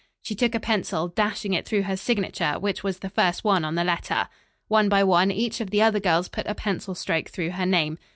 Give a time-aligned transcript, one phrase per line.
[0.23, 3.75] She took a pencil, dashing it through her signature, which was the first one on
[3.75, 4.29] the letter.
[4.67, 7.99] One by one each of the other girls put a pencil stroke through her name.